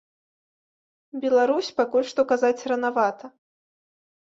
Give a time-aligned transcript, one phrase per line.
[1.27, 3.25] Беларусь, пакуль што казаць ранавата.